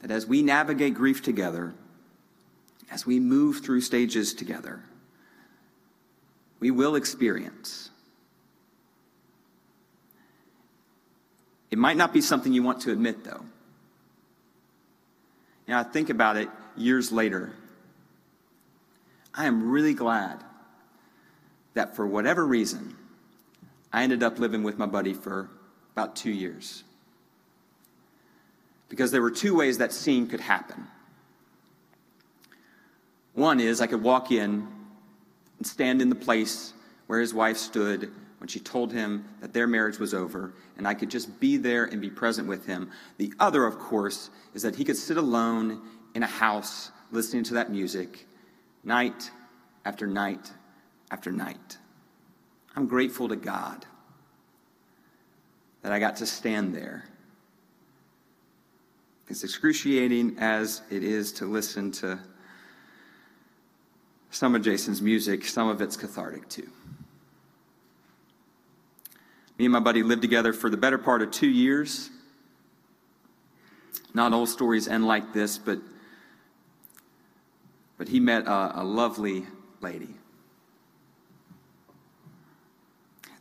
that 0.02 0.12
as 0.12 0.28
we 0.28 0.42
navigate 0.42 0.94
grief 0.94 1.24
together, 1.24 1.74
as 2.92 3.06
we 3.06 3.20
move 3.20 3.64
through 3.64 3.82
stages 3.82 4.34
together, 4.34 4.84
we 6.60 6.72
will 6.72 6.96
experience. 6.96 7.90
It 11.72 11.78
might 11.78 11.98
not 11.98 12.14
be 12.14 12.22
something 12.22 12.54
you 12.54 12.64
want 12.64 12.82
to 12.82 12.92
admit, 12.92 13.24
though. 13.24 13.44
Now, 15.68 15.80
I 15.80 15.84
think 15.84 16.10
about 16.10 16.38
it 16.38 16.50
years 16.78 17.12
later. 17.12 17.54
I 19.34 19.48
am 19.48 19.70
really 19.70 19.94
glad 19.94 20.44
that 21.74 21.96
for 21.96 22.08
whatever 22.08 22.46
reason, 22.46 22.96
I 23.92 24.04
ended 24.04 24.24
up 24.24 24.40
living 24.40 24.64
with 24.64 24.78
my 24.78 24.86
buddy 24.86 25.14
for 25.14 25.50
about 25.92 26.16
two 26.16 26.32
years 26.32 26.84
because 28.89 29.12
there 29.12 29.22
were 29.22 29.32
two 29.32 29.56
ways 29.56 29.77
that 29.77 29.92
scene 29.92 30.27
could 30.27 30.39
happen. 30.39 30.88
One 33.34 33.60
is 33.60 33.82
I 33.82 33.88
could 33.88 34.04
walk 34.04 34.32
in 34.32 34.68
and 35.58 35.68
stand 35.68 36.01
in 36.01 36.10
the 36.10 36.15
place 36.15 36.74
where 37.08 37.20
his 37.20 37.34
wife 37.34 37.58
stood 37.58 38.12
when 38.39 38.48
she 38.48 38.60
told 38.60 38.94
him 38.94 39.25
that 39.42 39.54
their 39.54 39.68
marriage 39.68 39.98
was 39.98 40.13
over, 40.13 40.54
and 40.77 40.88
I 40.88 40.94
could 40.94 41.10
just 41.10 41.39
be 41.39 41.58
there 41.58 41.86
and 41.86 42.01
be 42.01 42.10
present 42.10 42.48
with 42.48 42.65
him. 42.65 42.92
The 43.18 43.34
other, 43.39 43.65
of 43.65 43.80
course, 43.80 44.30
is 44.54 44.62
that 44.62 44.75
he 44.75 44.84
could 44.84 44.98
sit 44.98 45.18
alone 45.18 45.82
in 46.13 46.24
a 46.24 46.27
house 46.27 46.92
listening 47.12 47.44
to 47.46 47.56
that 47.56 47.72
music 47.72 48.25
night 48.84 49.32
after 49.84 50.08
night 50.08 50.51
after 51.12 51.32
night. 51.32 51.77
I'm 52.75 52.88
grateful 52.88 53.30
to 53.30 53.36
God 53.36 53.86
that 55.82 55.92
I 55.92 56.00
got 56.00 56.18
to 56.18 56.25
stand 56.25 56.75
there. 56.75 57.06
As 59.29 59.44
excruciating 59.44 60.38
as 60.38 60.84
it 60.91 61.03
is 61.03 61.32
to 61.34 61.46
listen 61.46 61.91
to 61.94 62.20
some 64.29 64.53
of 64.53 64.62
Jason's 64.62 65.01
music, 65.01 65.46
some 65.46 65.67
of 65.67 65.82
it's 65.82 65.98
cathartic 65.98 66.48
too. 66.48 66.70
Me 69.58 69.65
and 69.65 69.72
my 69.72 69.79
buddy 69.79 70.03
lived 70.03 70.22
together 70.22 70.53
for 70.53 70.70
the 70.70 70.77
better 70.77 70.98
part 70.98 71.22
of 71.22 71.32
two 71.32 71.48
years. 71.48 72.10
Not 74.13 74.34
all 74.34 74.46
stories 74.46 74.88
end 74.88 75.08
like 75.08 75.34
this, 75.34 75.58
but, 75.58 75.79
but 77.98 78.10
he 78.10 78.20
met 78.20 78.46
a, 78.46 78.82
a 78.82 78.84
lovely 78.84 79.46
lady. 79.82 80.15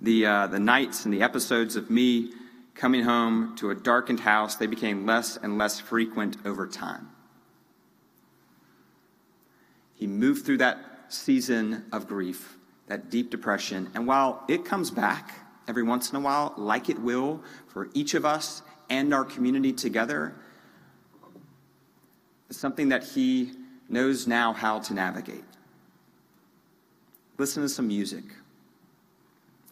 The, 0.01 0.27
uh, 0.27 0.47
the 0.47 0.61
nights 0.61 1.05
and 1.05 1.13
the 1.13 1.23
episodes 1.23 1.77
of 1.77 1.91
me 1.91 2.33
coming 2.75 3.05
home 3.05 3.55
to 3.57 3.71
a 3.71 3.75
darkened 3.75 4.21
house, 4.21 4.57
they 4.57 4.67
became 4.67 5.07
less 5.07 5.37
and 5.37 5.59
less 5.59 5.81
frequent 5.81 6.37
over 6.45 6.67
time. 6.67 7.09
He 9.95 10.07
moved 10.07 10.45
through 10.45 10.59
that 10.59 10.79
season 11.09 11.85
of 11.93 12.09
grief, 12.09 12.57
that 12.89 13.11
deep 13.11 13.31
depression, 13.31 13.91
and 13.95 14.07
while 14.07 14.43
it 14.49 14.65
comes 14.65 14.91
back 14.91 15.33
every 15.69 15.83
once 15.83 16.11
in 16.11 16.17
a 16.17 16.21
while, 16.21 16.53
like 16.57 16.89
it 16.89 16.99
will 16.99 17.43
for 17.69 17.89
each 17.95 18.15
of 18.15 18.25
us 18.25 18.63
and 18.91 19.15
our 19.15 19.25
community 19.25 19.73
together, 19.73 20.35
it's 22.51 22.59
something 22.59 22.89
that 22.91 23.05
he 23.05 23.53
knows 23.89 24.27
now 24.27 24.53
how 24.53 24.79
to 24.81 24.95
navigate. 24.95 25.45
Listen 27.39 27.63
to 27.63 27.69
some 27.69 27.87
music. 27.87 28.25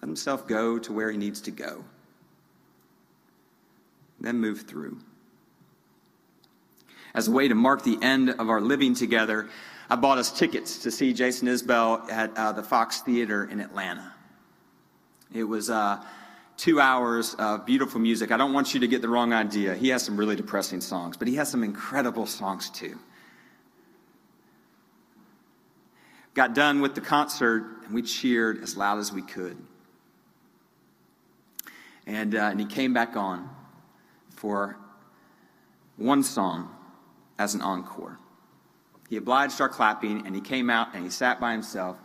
Let 0.01 0.09
himself 0.09 0.47
go 0.47 0.79
to 0.79 0.93
where 0.93 1.11
he 1.11 1.17
needs 1.17 1.41
to 1.43 1.51
go. 1.51 1.85
Then 4.23 4.39
move 4.39 4.63
through. 4.63 4.99
As 7.13 7.27
a 7.27 7.33
way 7.33 7.49
to 7.49 7.57
mark 7.57 7.83
the 7.83 7.99
end 8.01 8.31
of 8.31 8.49
our 8.49 8.61
living 8.61 8.95
together, 8.95 9.49
I 9.91 9.97
bought 9.97 10.17
us 10.17 10.31
tickets 10.31 10.79
to 10.85 10.93
see 10.93 11.13
Jason 11.13 11.49
Isbell 11.49 12.09
at 12.11 12.35
uh, 12.37 12.53
the 12.53 12.63
Fox 12.63 13.01
Theater 13.01 13.45
in 13.45 13.61
Atlanta. 13.61 14.15
It 15.35 15.43
was 15.43 15.71
uh, 15.71 16.03
two 16.57 16.81
hours 16.81 17.35
of 17.35 17.67
beautiful 17.67 18.01
music. 18.01 18.31
I 18.31 18.37
don't 18.37 18.53
want 18.53 18.73
you 18.73 18.81
to 18.81 18.87
get 18.87 19.03
the 19.03 19.09
wrong 19.09 19.33
idea. 19.33 19.75
He 19.75 19.89
has 19.89 20.05
some 20.05 20.17
really 20.17 20.37
depressing 20.37 20.81
songs, 20.81 21.17
but 21.17 21.27
he 21.27 21.35
has 21.35 21.51
some 21.51 21.65
incredible 21.65 22.25
songs 22.25 22.71
too. 22.71 22.99
Got 26.35 26.55
done 26.55 26.81
with 26.81 26.95
the 26.95 27.01
concert, 27.01 27.65
and 27.85 27.93
we 27.93 28.03
cheered 28.03 28.63
as 28.63 28.77
loud 28.77 29.01
as 29.01 29.13
we 29.13 29.23
could. 29.23 29.57
And, 32.07 32.37
uh, 32.37 32.51
and 32.53 32.61
he 32.61 32.67
came 32.67 32.95
back 32.95 33.17
on 33.17 33.51
for 34.43 34.77
one 35.97 36.21
song 36.25 36.69
as 37.39 37.55
an 37.55 37.61
encore. 37.63 38.19
He 39.09 39.17
obliged 39.17 39.61
our 39.61 39.69
clapping, 39.69 40.27
and 40.27 40.35
he 40.35 40.41
came 40.41 40.69
out 40.69 40.89
and 40.95 41.05
he 41.05 41.11
sat 41.11 41.39
by 41.39 41.53
himself 41.53 41.97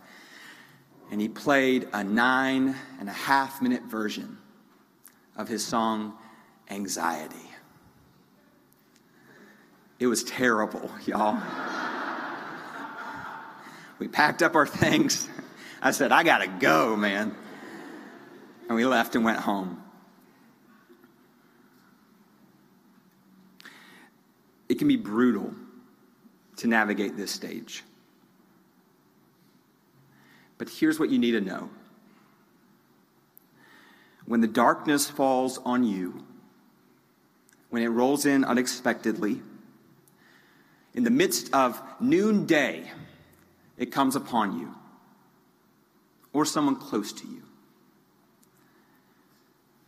and 1.10 1.20
he 1.20 1.28
played 1.28 1.88
a 1.92 2.04
nine 2.04 2.76
and 3.00 3.08
a 3.08 3.12
half 3.12 3.60
minute 3.60 3.82
version 3.82 4.38
of 5.36 5.48
his 5.48 5.66
song 5.66 6.16
Anxiety. 6.70 7.50
It 9.98 10.06
was 10.06 10.22
terrible, 10.22 10.92
y'all. 11.06 11.42
we 13.98 14.06
packed 14.06 14.44
up 14.44 14.54
our 14.54 14.66
things. 14.66 15.28
I 15.82 15.90
said, 15.90 16.12
I 16.12 16.22
gotta 16.22 16.46
go, 16.46 16.94
man. 16.94 17.34
And 18.68 18.76
we 18.76 18.84
left 18.84 19.16
and 19.16 19.24
went 19.24 19.38
home. 19.40 19.82
It 24.68 24.78
can 24.78 24.88
be 24.88 24.96
brutal 24.96 25.54
to 26.56 26.66
navigate 26.66 27.16
this 27.16 27.30
stage. 27.30 27.82
But 30.58 30.68
here's 30.68 30.98
what 30.98 31.10
you 31.10 31.18
need 31.18 31.32
to 31.32 31.40
know 31.40 31.70
when 34.26 34.42
the 34.42 34.48
darkness 34.48 35.08
falls 35.08 35.58
on 35.64 35.84
you, 35.84 36.22
when 37.70 37.82
it 37.82 37.88
rolls 37.88 38.26
in 38.26 38.44
unexpectedly, 38.44 39.40
in 40.94 41.04
the 41.04 41.10
midst 41.10 41.54
of 41.54 41.80
noonday, 41.98 42.90
it 43.78 43.86
comes 43.86 44.16
upon 44.16 44.58
you 44.58 44.74
or 46.32 46.44
someone 46.44 46.76
close 46.76 47.12
to 47.12 47.26
you. 47.26 47.42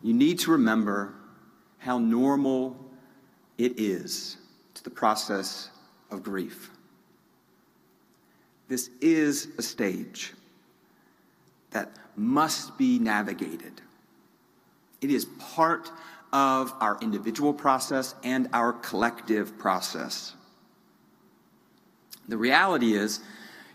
You 0.03 0.15
need 0.15 0.39
to 0.41 0.53
remember 0.53 1.15
how 1.79 1.99
normal 1.99 2.77
it 3.59 3.79
is 3.79 4.39
to 4.75 4.85
the 4.85 4.91
process 4.91 5.71
of 6.11 6.23
grief. 6.23 6.71
This 8.69 8.91
is 9.01 9.49
a 9.59 9.63
stage 9.63 10.33
that 11.71 11.91
must 12.17 12.77
be 12.79 12.99
navigated. 12.99 13.81
It 15.01 15.11
is 15.11 15.25
part 15.39 15.91
of 16.33 16.73
our 16.81 16.99
individual 17.01 17.53
process 17.53 18.15
and 18.23 18.49
our 18.53 18.73
collective 18.73 19.59
process. 19.59 20.35
The 22.29 22.37
reality 22.37 22.95
is, 22.95 23.21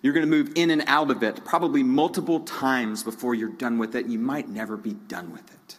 you're 0.01 0.13
going 0.13 0.25
to 0.25 0.29
move 0.29 0.53
in 0.55 0.69
and 0.69 0.83
out 0.87 1.09
of 1.09 1.23
it 1.23 1.43
probably 1.43 1.83
multiple 1.83 2.41
times 2.41 3.03
before 3.03 3.33
you're 3.35 3.49
done 3.49 3.77
with 3.77 3.95
it, 3.95 4.05
you 4.05 4.19
might 4.19 4.47
never 4.47 4.77
be 4.77 4.93
done 4.93 5.31
with 5.31 5.51
it 5.51 5.77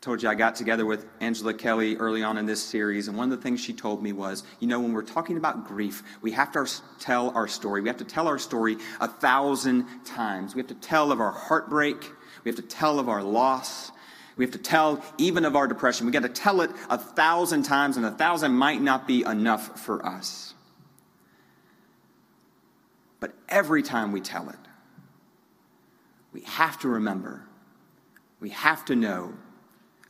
told 0.00 0.22
you 0.22 0.28
I 0.28 0.34
got 0.34 0.54
together 0.54 0.86
with 0.86 1.06
Angela 1.20 1.52
Kelly 1.52 1.96
early 1.96 2.22
on 2.22 2.38
in 2.38 2.46
this 2.46 2.62
series, 2.62 3.08
and 3.08 3.16
one 3.16 3.32
of 3.32 3.38
the 3.38 3.42
things 3.42 3.60
she 3.60 3.72
told 3.72 4.02
me 4.02 4.12
was, 4.12 4.44
you 4.60 4.68
know, 4.68 4.78
when 4.78 4.92
we're 4.92 5.02
talking 5.02 5.36
about 5.36 5.66
grief, 5.66 6.02
we 6.22 6.30
have 6.32 6.52
to 6.52 6.66
tell 7.00 7.30
our 7.30 7.48
story. 7.48 7.80
We 7.80 7.88
have 7.88 7.96
to 7.98 8.04
tell 8.04 8.28
our 8.28 8.38
story 8.38 8.76
a 9.00 9.08
thousand 9.08 9.86
times. 10.04 10.54
We 10.54 10.60
have 10.60 10.68
to 10.68 10.74
tell 10.74 11.10
of 11.12 11.20
our 11.20 11.32
heartbreak. 11.32 12.12
We 12.44 12.50
have 12.50 12.56
to 12.56 12.62
tell 12.62 12.98
of 12.98 13.08
our 13.08 13.22
loss. 13.22 13.90
We 14.36 14.44
have 14.44 14.52
to 14.52 14.58
tell 14.58 15.02
even 15.18 15.44
of 15.44 15.56
our 15.56 15.66
depression. 15.66 16.06
We 16.06 16.12
got 16.12 16.22
to 16.22 16.28
tell 16.28 16.60
it 16.60 16.70
a 16.90 16.98
thousand 16.98 17.62
times, 17.64 17.96
and 17.96 18.04
a 18.04 18.10
thousand 18.10 18.52
might 18.52 18.82
not 18.82 19.06
be 19.06 19.22
enough 19.22 19.80
for 19.80 20.04
us. 20.04 20.54
But 23.18 23.32
every 23.48 23.82
time 23.82 24.12
we 24.12 24.20
tell 24.20 24.50
it, 24.50 24.56
we 26.32 26.42
have 26.42 26.78
to 26.80 26.88
remember, 26.88 27.48
we 28.40 28.50
have 28.50 28.84
to 28.84 28.94
know 28.94 29.32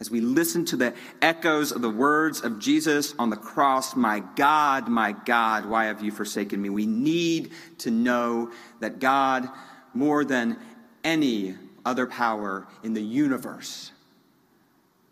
as 0.00 0.10
we 0.10 0.20
listen 0.20 0.64
to 0.66 0.76
the 0.76 0.94
echoes 1.22 1.72
of 1.72 1.80
the 1.82 1.90
words 1.90 2.42
of 2.42 2.58
Jesus 2.58 3.14
on 3.18 3.30
the 3.30 3.36
cross, 3.36 3.96
My 3.96 4.20
God, 4.20 4.88
my 4.88 5.12
God, 5.12 5.66
why 5.66 5.86
have 5.86 6.02
you 6.02 6.12
forsaken 6.12 6.60
me? 6.60 6.68
We 6.68 6.86
need 6.86 7.52
to 7.78 7.90
know 7.90 8.50
that 8.80 8.98
God, 8.98 9.48
more 9.94 10.24
than 10.24 10.58
any 11.02 11.56
other 11.84 12.06
power 12.06 12.66
in 12.82 12.92
the 12.92 13.02
universe, 13.02 13.92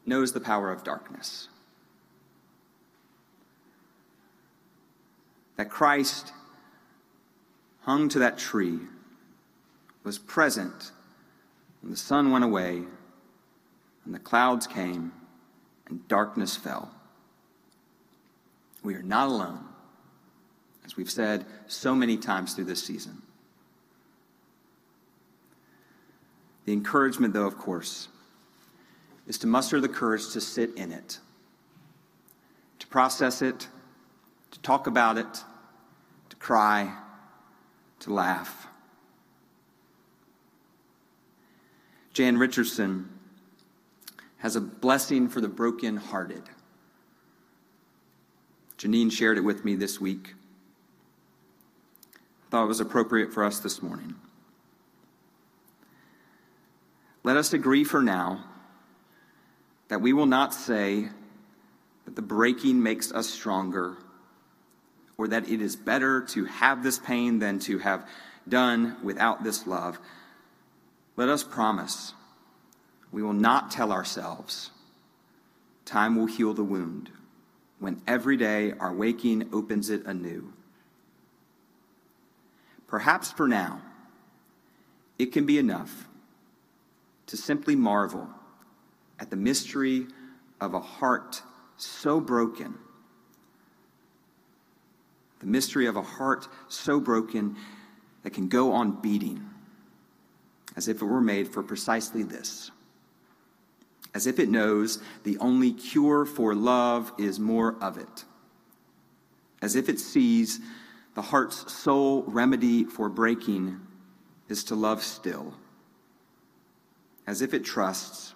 knows 0.04 0.32
the 0.32 0.40
power 0.40 0.70
of 0.70 0.84
darkness. 0.84 1.48
That 5.56 5.70
Christ 5.70 6.32
hung 7.84 8.08
to 8.08 8.18
that 8.18 8.38
tree, 8.38 8.78
was 10.04 10.18
present 10.18 10.92
when 11.80 11.90
the 11.90 11.96
sun 11.96 12.30
went 12.30 12.44
away 12.44 12.82
and 14.04 14.14
the 14.14 14.18
clouds 14.18 14.66
came, 14.66 15.12
and 15.88 16.06
darkness 16.08 16.56
fell. 16.56 16.90
We 18.82 18.94
are 18.94 19.02
not 19.02 19.28
alone, 19.28 19.64
as 20.84 20.96
we've 20.96 21.10
said 21.10 21.46
so 21.66 21.94
many 21.94 22.16
times 22.16 22.54
through 22.54 22.66
this 22.66 22.82
season. 22.82 23.22
The 26.66 26.72
encouragement, 26.72 27.34
though, 27.34 27.46
of 27.46 27.58
course, 27.58 28.08
is 29.26 29.38
to 29.38 29.46
muster 29.46 29.80
the 29.80 29.88
courage 29.88 30.32
to 30.32 30.40
sit 30.40 30.74
in 30.76 30.92
it, 30.92 31.18
to 32.78 32.86
process 32.86 33.42
it, 33.42 33.68
to 34.50 34.60
talk 34.60 34.86
about 34.86 35.18
it, 35.18 35.44
to 36.28 36.36
cry, 36.36 36.94
to 38.00 38.12
laugh. 38.12 38.66
Jan 42.12 42.38
Richardson 42.38 43.08
has 44.44 44.56
a 44.56 44.60
blessing 44.60 45.26
for 45.26 45.40
the 45.40 45.48
brokenhearted. 45.48 46.42
Janine 48.76 49.10
shared 49.10 49.38
it 49.38 49.40
with 49.40 49.64
me 49.64 49.74
this 49.74 49.98
week. 49.98 50.34
Thought 52.50 52.64
it 52.64 52.68
was 52.68 52.78
appropriate 52.78 53.32
for 53.32 53.42
us 53.42 53.60
this 53.60 53.80
morning. 53.80 54.16
Let 57.22 57.38
us 57.38 57.54
agree 57.54 57.84
for 57.84 58.02
now 58.02 58.44
that 59.88 60.02
we 60.02 60.12
will 60.12 60.26
not 60.26 60.52
say 60.52 61.08
that 62.04 62.14
the 62.14 62.20
breaking 62.20 62.82
makes 62.82 63.10
us 63.12 63.30
stronger 63.30 63.96
or 65.16 65.26
that 65.26 65.48
it 65.48 65.62
is 65.62 65.74
better 65.74 66.20
to 66.20 66.44
have 66.44 66.82
this 66.82 66.98
pain 66.98 67.38
than 67.38 67.60
to 67.60 67.78
have 67.78 68.06
done 68.46 68.98
without 69.02 69.42
this 69.42 69.66
love, 69.66 69.98
let 71.16 71.30
us 71.30 71.42
promise 71.42 72.12
we 73.14 73.22
will 73.22 73.32
not 73.32 73.70
tell 73.70 73.92
ourselves 73.92 74.72
time 75.84 76.16
will 76.16 76.26
heal 76.26 76.52
the 76.52 76.64
wound 76.64 77.12
when 77.78 78.02
every 78.08 78.36
day 78.36 78.72
our 78.80 78.92
waking 78.92 79.48
opens 79.52 79.88
it 79.88 80.04
anew. 80.04 80.52
Perhaps 82.88 83.30
for 83.30 83.46
now, 83.46 83.80
it 85.16 85.26
can 85.26 85.46
be 85.46 85.58
enough 85.58 86.08
to 87.26 87.36
simply 87.36 87.76
marvel 87.76 88.28
at 89.20 89.30
the 89.30 89.36
mystery 89.36 90.08
of 90.60 90.74
a 90.74 90.80
heart 90.80 91.40
so 91.76 92.20
broken. 92.20 92.74
The 95.38 95.46
mystery 95.46 95.86
of 95.86 95.94
a 95.94 96.02
heart 96.02 96.48
so 96.66 96.98
broken 96.98 97.54
that 98.24 98.30
can 98.30 98.48
go 98.48 98.72
on 98.72 99.00
beating 99.00 99.48
as 100.74 100.88
if 100.88 101.00
it 101.00 101.04
were 101.04 101.20
made 101.20 101.46
for 101.46 101.62
precisely 101.62 102.24
this. 102.24 102.72
As 104.14 104.26
if 104.28 104.38
it 104.38 104.48
knows 104.48 105.00
the 105.24 105.36
only 105.38 105.72
cure 105.72 106.24
for 106.24 106.54
love 106.54 107.12
is 107.18 107.40
more 107.40 107.76
of 107.82 107.98
it. 107.98 108.24
As 109.60 109.74
if 109.74 109.88
it 109.88 109.98
sees 109.98 110.60
the 111.14 111.22
heart's 111.22 111.72
sole 111.72 112.22
remedy 112.22 112.84
for 112.84 113.08
breaking 113.08 113.80
is 114.48 114.62
to 114.64 114.74
love 114.74 115.02
still. 115.02 115.54
As 117.26 117.42
if 117.42 117.54
it 117.54 117.64
trusts 117.64 118.34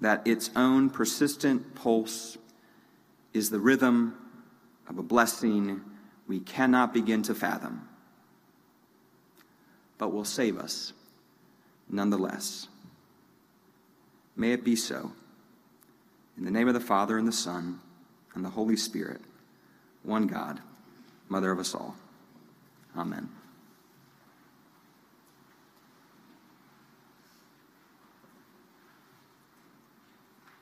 that 0.00 0.26
its 0.26 0.50
own 0.54 0.90
persistent 0.90 1.74
pulse 1.74 2.36
is 3.32 3.50
the 3.50 3.58
rhythm 3.58 4.16
of 4.88 4.98
a 4.98 5.02
blessing 5.02 5.80
we 6.26 6.40
cannot 6.40 6.92
begin 6.92 7.22
to 7.22 7.34
fathom, 7.34 7.88
but 9.98 10.12
will 10.12 10.24
save 10.24 10.58
us 10.58 10.92
nonetheless. 11.88 12.68
May 14.36 14.52
it 14.52 14.64
be 14.64 14.76
so. 14.76 15.12
In 16.36 16.44
the 16.44 16.50
name 16.50 16.68
of 16.68 16.74
the 16.74 16.80
Father, 16.80 17.16
and 17.16 17.28
the 17.28 17.32
Son, 17.32 17.80
and 18.34 18.44
the 18.44 18.50
Holy 18.50 18.76
Spirit, 18.76 19.20
one 20.02 20.26
God, 20.26 20.60
Mother 21.28 21.50
of 21.50 21.58
us 21.58 21.74
all. 21.74 21.96
Amen. 22.96 23.28